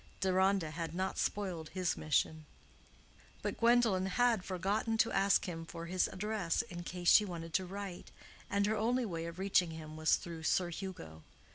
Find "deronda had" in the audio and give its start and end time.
0.19-0.95